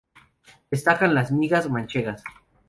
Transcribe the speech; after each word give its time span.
Destacan 0.71 1.13
las 1.13 1.31
migas 1.31 1.69
manchegas. 1.69 2.23